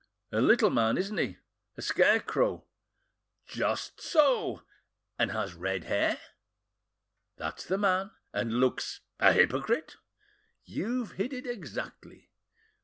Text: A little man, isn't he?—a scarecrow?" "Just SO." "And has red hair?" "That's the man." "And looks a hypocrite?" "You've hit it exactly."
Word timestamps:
A 0.31 0.41
little 0.41 0.71
man, 0.71 0.97
isn't 0.97 1.19
he?—a 1.19 1.79
scarecrow?" 1.83 2.65
"Just 3.45 4.01
SO." 4.01 4.63
"And 5.19 5.29
has 5.29 5.53
red 5.53 5.83
hair?" 5.83 6.19
"That's 7.37 7.65
the 7.65 7.77
man." 7.77 8.09
"And 8.33 8.53
looks 8.53 9.01
a 9.19 9.31
hypocrite?" 9.31 9.97
"You've 10.65 11.11
hit 11.11 11.33
it 11.33 11.45
exactly." 11.45 12.31